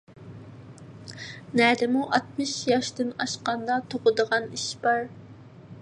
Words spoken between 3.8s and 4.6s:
تۇغىدىغان